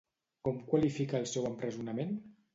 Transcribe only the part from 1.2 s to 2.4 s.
el seu empresonament?